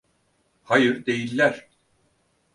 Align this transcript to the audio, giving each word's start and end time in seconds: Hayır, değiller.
Hayır, 0.63 1.05
değiller. 1.05 1.69